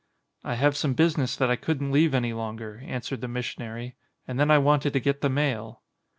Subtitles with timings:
[0.43, 4.49] "I have some business that I couldn't leave any longer," answered the missionary, "and then
[4.49, 5.83] I wanted to get the mail."